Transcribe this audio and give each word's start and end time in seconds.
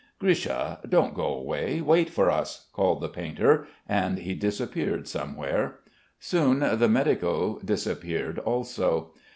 "Grisha, 0.17 0.79
don't 0.89 1.13
go 1.13 1.25
away. 1.27 1.79
Wait 1.79 2.09
for 2.09 2.31
us," 2.31 2.69
called 2.73 3.01
the 3.01 3.07
painter; 3.07 3.67
and 3.87 4.17
he 4.17 4.33
disappeared 4.33 5.07
somewhere. 5.07 5.77
Soon 6.19 6.61
the 6.79 6.89
medico 6.89 7.59
disappeared 7.63 8.39
also. 8.39 9.11